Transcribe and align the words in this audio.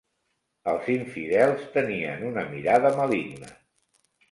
Els 0.71 0.87
infidels 0.93 1.67
tenien 1.77 2.25
una 2.31 2.47
mirada 2.55 2.95
maligna. 3.03 3.55